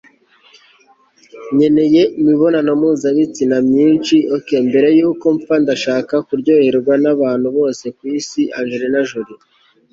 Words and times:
nkeneye 1.55 2.01
imibonano 2.19 2.69
mpuzabitsina 2.79 3.57
myinshi, 3.69 4.15
ok? 4.35 4.47
mbere 4.67 4.87
yuko 4.97 5.25
mpfa 5.35 5.55
ndashaka 5.63 6.13
kuryoherwa 6.27 6.93
n'abantu 7.03 7.47
bose 7.57 7.85
ku 7.97 8.03
isi- 8.19 8.41
angelina 8.59 8.99
jolie 9.09 9.39